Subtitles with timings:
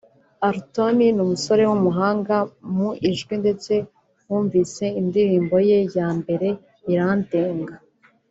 [0.47, 2.35] Alton ni umusore w'umuhanga
[2.75, 3.73] mu ijwi ndetse
[4.27, 6.47] wumvise indirimbo ye ya mbere
[6.85, 7.75] 'Birandenga'